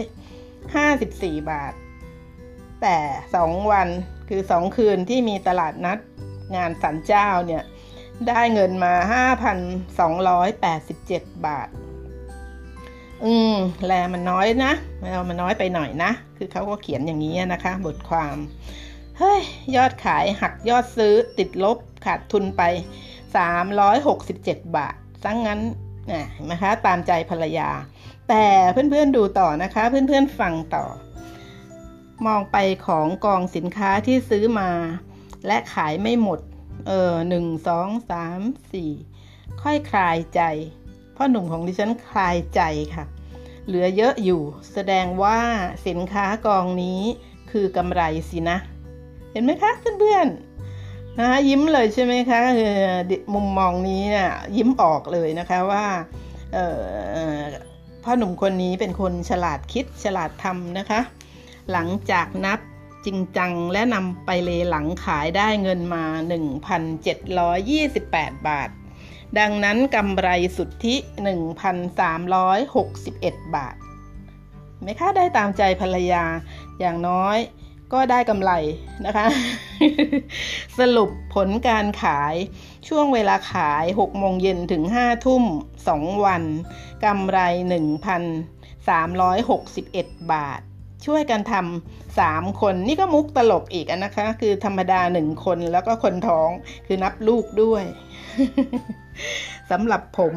[0.00, 1.72] 5,654 บาท
[2.82, 2.98] แต่
[3.36, 3.88] 2 วัน
[4.28, 5.98] คือ 2 คืนที่มีตลาดนัด
[6.56, 7.62] งานสันเจ้าเนี่ย
[8.28, 8.94] ได้เงินมา
[10.14, 11.68] 5,287 บาท
[13.24, 13.54] อืม
[13.86, 18.36] แลมันน้อยนะเรามันน้อยไปหน่อยนะ คือเขาก็เขียนอย่างนี้นะคะ บทความ
[19.18, 19.40] เฮ้ย
[19.76, 22.62] ยอดขายหักยอดซื้อติดลบขาดทุนไป
[23.28, 25.60] 367 บาทซังงั้น
[26.32, 27.70] เห็นไหมคะตามใจภรรยา
[28.28, 30.84] แต่เพื่อนๆดูต่อนะคะ เพื่อนๆฟังต่อ
[32.26, 34.70] มองไปของกองสินค้าที่ซื้อมา
[35.46, 36.40] และขายไม่หมด
[36.86, 38.40] เออหนึ่งสองสาม
[38.72, 38.90] สี่
[39.62, 40.40] ค่อยคลายใจ
[41.16, 42.60] พ่อหนุ่มของดิฉันคลายใจ
[42.94, 43.04] ค่ะ
[43.66, 45.38] เหลือเยอะอยู่ แสดงว่า
[45.86, 47.00] สินค้ากองนี้
[47.50, 48.58] คือกำไรสินะ
[49.32, 50.47] เห็นไหมคะเพื่อนๆ
[51.18, 52.76] นะยิ้มเลยใช่ไหมคะคือ
[53.34, 55.86] มุมมองนี้เนี่ยยิ้มออกเลยนะคะว่า
[58.04, 61.00] พ่อหนุ่มคนนี้เป็นคนฉลาดคิดฉลาดทำนะคะ
[61.72, 62.60] หลังจากนับ
[63.06, 66.04] จริงจังและนำไปเลหลังขายได้เงินมา
[66.86, 68.68] 1,728 บาท
[69.38, 70.94] ดังนั้นกำไรสุทธิ
[72.24, 73.76] 1,361 บาท
[74.82, 76.24] ไหมคะได้ตามใจภรรยา
[76.80, 77.38] อย่างน้อย
[77.92, 78.52] ก็ได้กำไร
[79.06, 79.26] นะคะ
[80.78, 82.34] สรุปผลการขาย
[82.88, 85.44] ช่วงเวลาขาย 6 โมงเย็นถึง 5 ทุ่ม
[85.84, 86.42] 2 วัน
[87.04, 87.38] กำไร
[88.26, 90.60] 1,361 บาท
[91.06, 96.50] ช่วยกันทำสามคนนี่ก็มุกตลกอีกนะคะ คือธรรมดาหนึ่งคนแล้วก็คนท้อง
[96.86, 97.84] คือนับลูกด้วย
[99.70, 100.34] สำหรับผม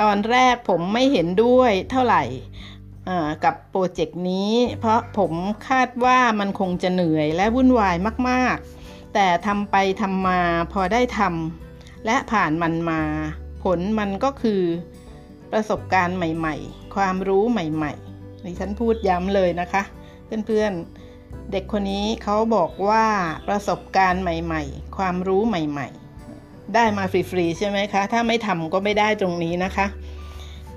[0.00, 2.22] ตอนแรกผมไม่เห็นด้วยเท่าไหร่
[3.44, 5.32] กับโปรเจกต์นี้ เพราะผม
[5.68, 7.96] คาดว่ามันคงจะเหนื่อยและวุ่นวาย
[8.28, 10.40] มากๆ แต่ทำไปทำมา
[10.72, 13.00] พอได้ทำและผ่านมันมา
[13.62, 14.62] ผลมันก็คือ
[15.52, 19.82] ประสบการณ์ใหม่ๆ ความรู้ใหม่ๆดิฉันพูดย้ำเลยนะคะ
[20.46, 23.06] เพื่อนๆ เด็กคนนี้เขาบอกว่า
[23.48, 29.86] ประสบการณ์ใหม่ๆ ความรู้ใหม่ๆ ได้มาฟรีๆใช่ไหมคะ ถ้าไม่ทำก็ไม่ได้ตรงนี้นะคะ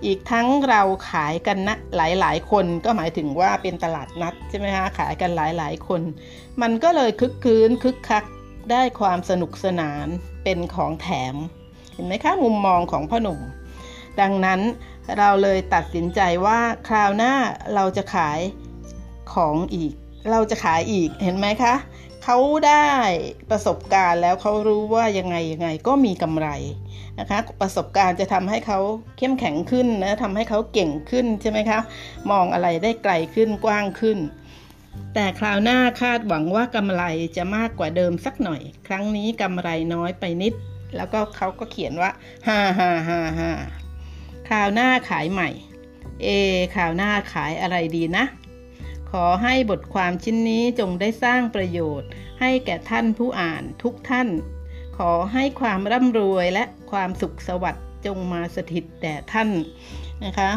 [0.06, 6.02] อีกทั้งเราขายกันนะหลายๆ คนก็หมายถึงว่าเป็นตลาดนัดใช่ไหมคะขายกันหลายๆ คน
[6.62, 8.24] มันก็เลยคึกคืนคึกคัก
[8.72, 10.08] ได้ความสนุกสนาน
[10.44, 11.36] เป็นของแถม
[11.94, 13.40] เห็นไหมคะมุมมองของพ่อหนุ่ม
[14.22, 14.62] ดังนั้น
[15.18, 17.34] เราเลยตัดสินใจว่าคราวหน้า
[17.76, 18.40] เราจะขาย
[19.34, 19.94] ของอีก
[20.32, 21.74] เราจะขายอีกเห็นไหมคะ
[22.24, 22.92] เขาได้
[23.52, 26.48] ประสบการณ์แล้วเขารู้ว่ายังไงยังไงก็มีกำไร
[27.20, 28.80] นะคะ ประสบการณ์จะทำให้เขา
[29.18, 31.80] เข้มแข็งขึ้นนะทำให้เขาเก่งขึ้นใช่ไหมคะ
[32.32, 34.18] มองอะไรได้ไกลขึ้นกว้างขึ้น
[35.14, 37.04] แต่คราวหน้าคาดหวังว่ากำไร
[37.38, 40.54] จะมากกว่าเดิมสักหน่อย ครั้งนี้กำไรน้อยไปนิด
[40.96, 42.12] แล้วก็เขาก็เขียนว่า
[42.48, 43.52] ฮ่าฮ่าฮ่าฮ่า
[44.48, 45.50] คราวหน้าขายใหม่
[46.24, 46.28] เอ
[46.76, 48.26] คราวหน้าขายอะไรดีนะ
[49.12, 54.28] ขอให้บทความชิ้นนี้จงได้สร้างประโยชน์ ให้แก่ท่านผู้อ่านทุกท่าน
[54.98, 59.50] ขอให้ความร่ำรวยและความสุขสวัสดิ์จงมาสถิตแด่ท่าน
[60.26, 60.50] นะคะ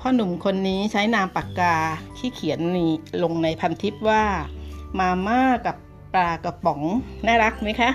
[0.00, 1.76] พ่อหนุ่มคนนี้ใช้นามปากกา
[2.18, 2.92] ที่เขียนนี้
[3.22, 4.24] ลงในพันทิปว่า
[4.98, 5.76] มาม่ากับ
[6.14, 6.80] ปลากระป๋อง
[7.26, 7.90] น่ารักไหมคะ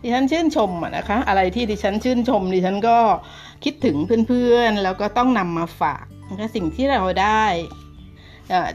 [0.00, 2.98] ดิฉันชื่นชมอะนะคะ อะไรที่ดิฉันชื่นชมดิฉันก็
[3.64, 3.96] คิดถึง
[4.28, 7.44] เพื่อนๆ แล้วก็ต้องนำมาฝากนะคะสิ่งที่เราได้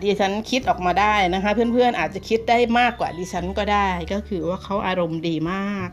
[0.04, 5.90] ดิฉันคิดออกมาได้นะคะ เพื่อนๆอาจจะคิดได้มากกว่าดิฉันก็ได้ ก็คือว่าเขาอารมณ์ดีมาก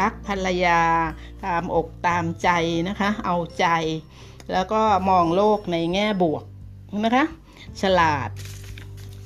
[0.00, 0.82] รักภรรยา
[1.44, 2.48] ตามอกตามใจ
[2.88, 3.66] นะคะ เอาใจ
[4.52, 6.44] แล้วก็มองโลกในแง่บวก
[7.04, 7.24] นะคะ
[7.82, 8.28] ฉลาด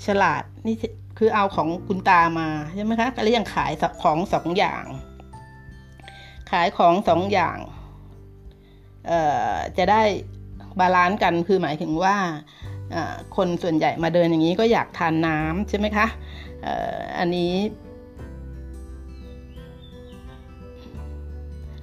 [0.06, 0.76] ฉลาดนี่
[1.18, 4.84] คือเอาของคุณตามาใช่ไหมคะแล้วยังขายของสองอย่าง
[6.50, 7.58] ขายของสองอย่าง
[9.76, 10.02] จะได้
[10.80, 12.16] balance กันคือหมายถึงว่า
[13.36, 16.06] คนส่วนใหญ่มาเดินอย่างนี้ก็อยากทานน้ำใช่ไหมคะ
[17.18, 17.54] อันนี้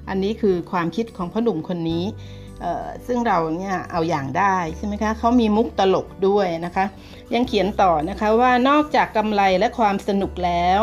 [0.09, 2.03] อันนี้คือความคิดของพ่อหนุ่มคนนี้
[3.07, 6.85] ซึ่งเราเนี่ยเอาอย่างได้ใช่ไหมคะเขามีมุกตลกด้วยนะคะ
[7.33, 10.81] ยังเขียนต่อนะคะว่านอกจากกำไรและความสนุกแล้ว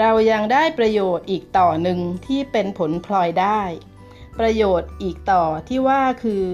[0.00, 3.60] เรายังได้ประโยชน์อีกต่อหนึ่งที่เป็นผลพลอยได้
[4.38, 6.44] ประโยชน์อีกต่อที่ว่าคือ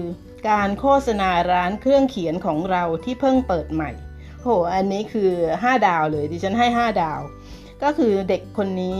[0.49, 3.91] การโฆษณาร้านเครื่องเขียนของเราที่เพิ่งเปิดใหม่
[4.41, 7.19] โห อันนี้คือ 5 ดาวเลยดิฉันให้ 5 ดาว
[7.83, 8.99] ก็คือเด็กคนนี้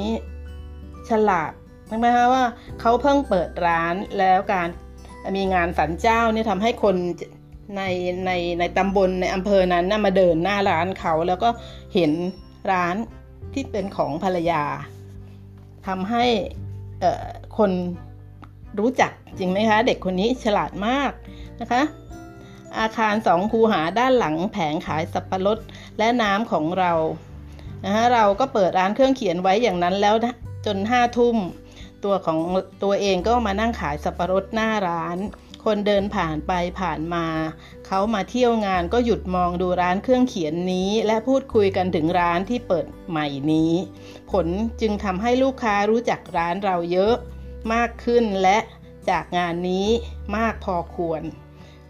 [1.09, 1.51] ฉลาด
[1.87, 2.43] ใช่ไหมคะว่า
[2.79, 4.67] เขาเพิ่งเปิดร้านแล้วการ
[5.35, 6.95] มีงานสันเจ้าเนี่ยทำให้คน
[7.77, 7.83] ใน
[8.25, 11.49] ในในตำบลในอำเภอนั้นนะมาเดินหน้าร้านเขาแล้วก็
[11.93, 12.11] เห็น
[12.71, 12.95] ร้าน
[13.53, 14.63] ที่เป็นของภรรยา
[15.87, 16.25] ทำให้
[17.57, 17.71] คน
[18.79, 21.11] รู้จักจริงไหมคะ เด็กคนนี้ฉลาดมาก
[21.61, 21.81] นะคะ
[22.79, 25.57] อาคารสองคูหาด้านหลังแผงขายสับปะรด
[25.97, 26.93] และน้ำของเรา
[27.85, 30.15] นะคะเราก็เปิดร้านเครื่องเขียนไว้อย่างนั้นแล้ว
[30.65, 31.37] จนห้าทุ่ม
[32.03, 32.39] ตัวของ
[32.83, 35.17] ตัวเองก็มานั่งขายสับปะรดหน้าร้าน
[35.65, 37.25] คนเดินผ่านไปผ่านมา
[37.87, 43.71] เขามาเที่ยวงานก็หยุดมองดูร้านเครื่องเขียนนี้ และพูดคุยกันถึงร้านที่เปิดใหม่นี้
[44.31, 44.47] ผล
[44.81, 47.15] จึงทำให้ลูกค้ารู้จักร้านเราเยอะ
[47.73, 48.57] มากขึ้นและ
[49.09, 49.87] จากงานนี้
[50.37, 51.21] มากพอควร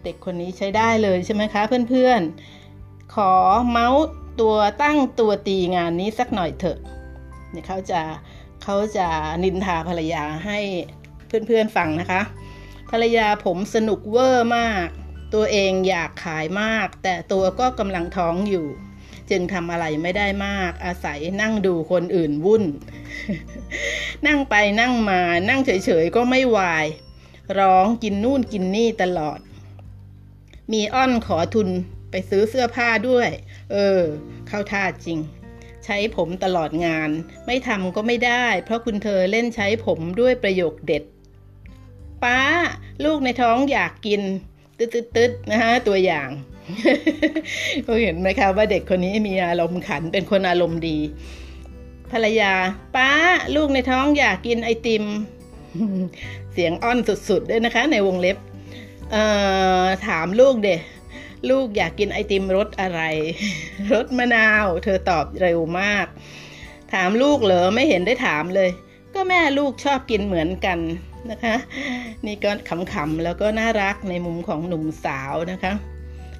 [0.04, 3.32] เด็กคนนี้ใช้ได้เลยใช่ไหมคะเพื่อนๆ ขอ
[3.70, 4.04] เมาส์
[4.40, 6.78] ตัวตั้งตัวตีงานนี้สักหน่อยเถอะ
[7.50, 8.00] เนี่ยเขาจะ
[8.62, 9.06] เขาจะ
[9.44, 10.58] นินทาภรรยาให้
[11.26, 12.22] เพื่อนๆฟังนะคะ
[12.90, 14.86] ภรรยาผมสนุกเวอร์มาก
[15.34, 18.66] ตัวเองอยากขายมาก แต่ตัวก็กำลังท้องอยู่
[19.30, 22.64] จึงทำอะไรไม่ได้มาก อาศัยนั่งดูคนอื่นวุ่น
[24.26, 26.86] นั่งไปนั่งมานั่งเฉยๆก็ไม่วาย
[27.58, 29.38] ร้องกินนู่นกินนี่ตลอด
[30.72, 31.68] มีอ้อนขอทุน
[32.10, 33.28] ไปซื้อเสื้อผ้าด้วย
[33.72, 34.00] เออ
[34.48, 35.18] เข้าท่าจริง
[35.84, 37.10] ใช้ผมตลอดงาน
[37.46, 41.02] ไม่ทำก็ไม่ได้ เพราะคุณเธอเล่นใช้ผมด้วยประโยคเด็ด
[42.22, 42.40] ป้า
[43.04, 44.22] ลูกในท้องอยากกิน
[44.78, 46.28] ตึ๊ดตึ๊ดนะฮะตัวอย่าง
[47.86, 50.98] ก็เห็นไหมคะว่าเด็กคนนี้มีอารมณ์ขันเป็นคนอารมณ์ดี
[52.12, 52.52] ภรรยา
[52.96, 53.10] ป้า
[53.56, 55.04] ลูกในท้องอยากกินไอติม
[56.52, 58.36] เสียงอ้อนสุดๆด้วยนะคะ ในวงเล็บ
[60.06, 60.76] ถามลูกเด็
[61.50, 63.00] ลูกอยากกินไอติมรสอะไร
[63.92, 66.06] รสมะนาว เธอตอบเร็วมาก
[66.92, 68.70] ถามลูกเหรอไม่เห็นได้ถามเลย
[69.14, 70.78] ก็แม่ลูกชอบกินเหมือนกัน
[71.30, 71.56] นะคะ
[72.26, 72.50] นี่ก็
[72.92, 75.72] ขำๆแล้วก็น่ารักในมุมของหนุ่มสาวนะคะ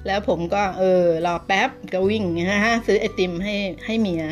[0.07, 4.23] แล้วผมก็เออรอแป๊บก็วิ่งนะฮะซื้อไอติมให้ให้เมีย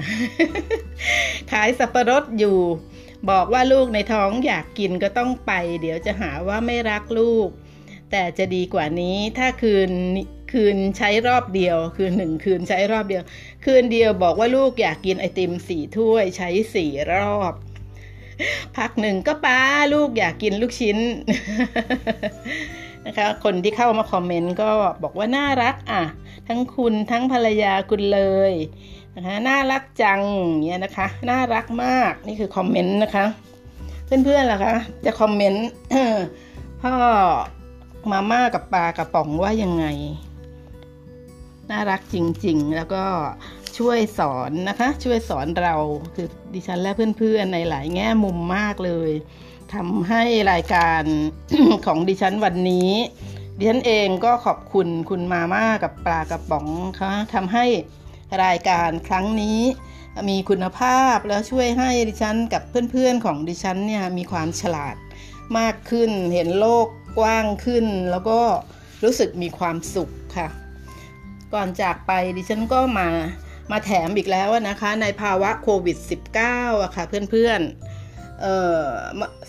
[1.51, 2.57] ขายสับปะรดอยู่
[3.29, 5.51] บอกว่าลูกในท้องอยากกินก็ต้องไป
[5.81, 7.49] เดี๋ยวจะหาว่าไม่รักลูก
[8.11, 9.91] แต่จะดีกว่านี้ถ้าคืน
[10.53, 13.23] คืนใช้รอบเดียว คืนหนึ่งคืนใช้รอบเดียว
[13.65, 17.53] คืนเดียวบอกว่าลูกอยากกินไอติมสี่ถ้วยใช้สี่รอบ
[18.77, 19.59] พักหนึ่งก็ป้า
[19.93, 20.97] ลูกอยากกินลูกชิ้น
[23.07, 24.69] นะคะ คนที่เข้ามาคอมเมนต์ก็
[25.03, 26.03] บอกว่าน่ารักอะ
[26.47, 28.53] ทั้งคุณทั้งภรรยาคุณเลย
[29.15, 30.21] นะคะน่ารักจัง
[30.67, 33.25] เนี่ยนะคะ น่ารักมากนี่คือคอมเมนต์นะคะ
[34.05, 35.67] เพื่อนๆล่ะคะ จะคอมเมนต์
[36.81, 36.93] พ่อ
[38.11, 39.85] มาม่ากับปลากระป๋องว่ายังไง
[41.71, 42.15] น่ารักจ
[42.45, 43.05] ริงๆ แล้วก็
[43.77, 45.75] ช่วยสอนนะคะ ช่วยสอนเรา
[46.15, 49.11] คือดิฉันและเพื่อนๆในหลายแง่มุมมากเลย
[49.75, 51.03] ทำให้รายการ
[51.85, 52.91] ของดิฉันวันนี้
[53.57, 56.67] ดิฉันเองก็ขอบคุณคุณมาม่ากับปลากระป๋อง
[56.99, 57.65] ค่ะทำให้
[58.43, 59.59] รายการครั้งนี้
[60.29, 64.95] มีคุณภาพแล้วช่วยให้ดิฉันกับเพื่อนๆของดิฉันเนี่ยมีความฉลาด
[65.57, 66.87] มากขึ้น เห็นโลก
[67.19, 68.39] กว้างขึ้น แล้วก็
[69.03, 70.47] รู้สึกมีความสุขค่ะ
[71.53, 73.09] ก่อนจากไปดิฉันก็มา
[73.71, 75.97] มาแถมอีกแล้วนะคะ ในภาวะโควิด
[76.39, 77.86] -19 อะค่ะเพื่อนๆ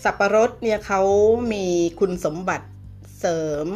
[0.03, 1.01] สับปะรดเนี่ยเขา
[1.53, 1.65] มี
[1.99, 2.67] คุณสมบัติ
[3.19, 3.67] เสริม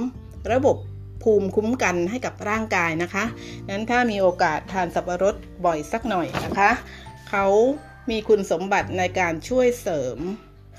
[0.54, 0.78] ระบบ
[1.24, 3.26] ภูมิคุ้มกันให้กับร่างกายนะคะ
[3.70, 6.72] นั้นถ้ามีโอกาสทานสับปะรดบ่อยสักหน่อยนะคะ
[7.30, 7.46] เขา
[8.10, 10.18] มีคุณสมบัติในการช่วยเสริม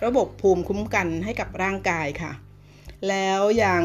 [0.04, 2.32] ระบบภูมิคุ้มกันให้กับร่างกายค่ะ
[3.08, 3.84] แล้วอย่าง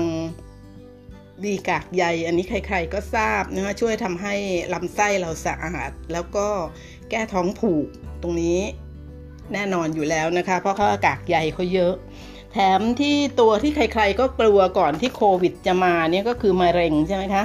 [1.43, 4.35] ดีกากใยอันนี้ใครๆก็ทราบนะคะช่วยทำให้
[4.73, 6.47] ลำไส้เราสะอาด แล้วก็
[7.09, 7.87] แก้ท้องผูก
[8.21, 8.59] ตรงนี้
[9.53, 11.93] แน่นอนอยู่แล้วนะคะ เพราะเขาอากากใยเขาเยอะ
[12.53, 17.43] แถมที่ตัวที่ใครๆก็กลัวก่อนที่โควิดจะมาเนี่ยก็คือมะเร็งใช่ไหมคะ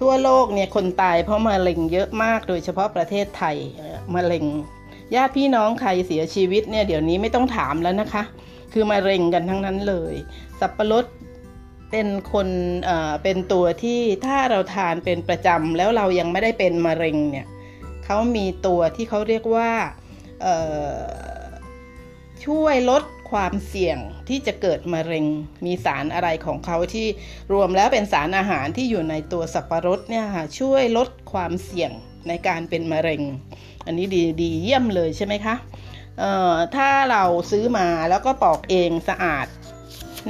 [0.00, 3.56] ทั่วโลกเนี่ยคนตายเพราะมะเร็งเยอะมาก โดยเฉพาะประเทศไทย
[4.14, 4.44] มะเร็ง
[5.14, 8.22] ญาติพี่น้องใครเสียชีวิตเนี่ยเดี๋ยวนี้ไม่ต้องถามแล้วนะคะ
[8.72, 10.14] คือมะเร็งกันทั้งนั้นเลย
[10.60, 11.06] สับปะรด
[11.90, 12.48] เป็นคน
[12.84, 17.46] เอ่อเป็นตัวที่ถ้าเราทานเป็นประจำแล้วเรายังไม่ได้เป็นมะเร็งเนี่ย
[18.04, 19.70] เขามีตัวที่เขาเรียกว่า
[22.46, 25.26] ช่วยลดความเสี่ยงที่จะเกิดมะเร็ง
[25.64, 27.06] มีสารอะไรของเขาที่
[27.52, 31.90] รวมแล้วเป็นสารอาหารที่อยู่ในตัวสับปะรดเนี่ยค่ะช่วยลดความเสี่ยง
[32.28, 33.22] ในการเป็นมะเร็ง
[33.86, 35.54] อันนี้ดีดีเยี่ยมเลยใช่ไหมคะ
[36.18, 39.46] เอ่อถ้าเราซื้อมาแล้วก็ปอกเองสะอาด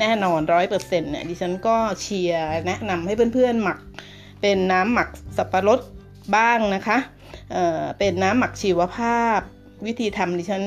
[0.00, 3.78] แน่นอนร้อยเปอร์เซ็นต์เนี่ยดิฉันก็เชียร์แนะนำให้เพื่อนๆหมัก
[4.42, 5.80] เป็นน้ำหมักสับปะรด
[6.36, 6.98] บ้างนะคะ
[7.52, 9.40] เอ่อเป็นน้ำหมักชีวภาพ
[9.86, 10.64] วิธีทำดิฉัน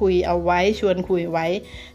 [0.00, 1.46] คุยเอาไว้ชวนคุยไว้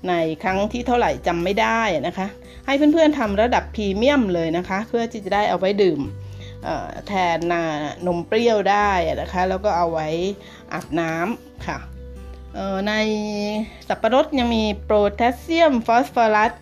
[0.07, 0.13] ใน
[0.43, 2.27] ครั้งที่เท่าไหร่จำไม่ได้นะคะ
[2.65, 5.99] ให้เพื่อนๆทำระดับพรีเมียมเลยนะคะ เพื่อที่จะได้เอาไว้ดื่ม
[7.07, 7.37] แทน
[8.07, 10.07] นมเปรี้ยวได้นะคะ แล้วก็เอาไว้
[10.73, 11.77] อาบน้ำค่ะ
[12.87, 12.93] ใน
[13.87, 16.53] สับปะรดยังมีโพแทสเซียม ฟอสฟอรัส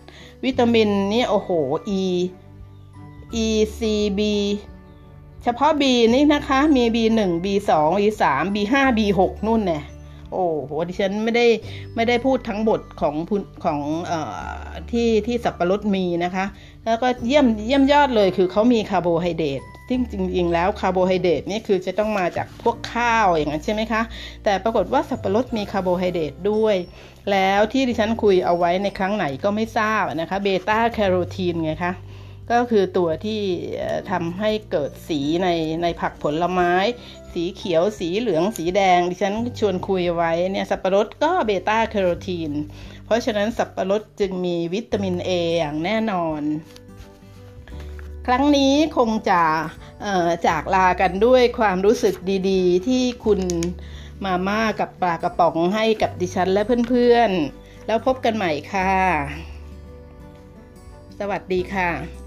[0.44, 1.50] วิตามินนี่โอ้โห
[2.00, 2.02] E
[3.44, 3.46] E
[3.78, 3.80] C
[4.18, 4.20] B
[5.42, 5.82] เฉพาะ B
[6.14, 8.22] นี่นะคะ มี B1 B2 B3
[8.54, 9.82] B5 B6 นู่นเนี่ย
[10.32, 11.46] โอ้โหดิฉันไม่ได้
[11.96, 13.14] ไม่ได้พูดทั้งบทของ
[13.64, 14.12] ของ
[14.90, 16.44] ที่ที่สับปะรดมีนะคะ
[16.84, 24.02] แล้วก็เยี่ยมเยี่ยมยอดเลยคือเขามีคาร์โบไฮเดรตซึ่งจริงๆแล้วคาร์โบไฮเดรตนี่คือจะต้องมาจากพวกข้าวอย่างนั้นใช่ไหมคะ
[24.44, 26.76] แต่ปรากฏว่าสับปะรดมีคาร์โบไฮเดรตด้วย
[27.30, 31.94] แล้วที่ดิฉันคุยเอาไว้ในครั้งไหนก็ไม่ทราบนะคะเบต้าแคโรทีนไงคะ
[32.52, 33.40] ก็คือตัวที่
[34.10, 35.48] ทำให้เกิดสีใน
[35.82, 36.72] ในผักผลไม้
[37.34, 42.52] สีเขียวสีเหลืองสีแดง ดิฉันชวนคุยไว้เนี่ยสับปะรดก็เบต้าแคโรทีน
[43.04, 46.42] เพราะฉะนั้นสับปะรดจึงมีวิตามิน A อย่างแน่นอน
[48.26, 49.42] ครั้งนี้คงจะ
[50.46, 52.14] จากลากันด้วยความรู้สึก
[52.50, 53.40] ดีๆ ที่คุณ
[54.24, 58.92] มาม่ากับปลากระป๋องให้กับดิฉันและเพื่อนๆ แล้วพบกันใหม่ค่ะ
[61.18, 62.21] สวัสดีค่ะ